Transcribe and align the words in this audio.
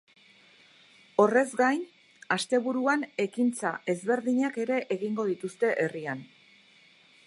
Horrez 1.23 1.51
gain, 1.59 1.83
asteburuan 2.37 3.05
ekintza 3.27 3.75
ezberdinak 3.95 4.61
ere 4.67 4.81
egingo 4.97 5.31
dituzte 5.33 5.75
herrian. 5.87 6.31